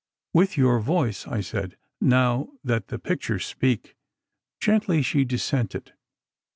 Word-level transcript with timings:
"With 0.33 0.57
your 0.57 0.79
voice," 0.79 1.27
I 1.27 1.41
said, 1.41 1.77
"now 2.01 2.49
that 2.63 2.87
the 2.87 2.97
pictures 2.97 3.45
speak——" 3.45 3.93
Gently 4.59 5.03
she 5.03 5.23
dissented. 5.25 5.93